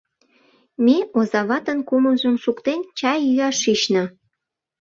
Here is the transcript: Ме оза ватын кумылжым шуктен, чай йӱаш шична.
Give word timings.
Ме 0.85 0.97
оза 1.17 1.41
ватын 1.49 1.79
кумылжым 1.87 2.35
шуктен, 2.43 2.79
чай 2.97 3.19
йӱаш 3.27 3.55
шична. 3.63 4.03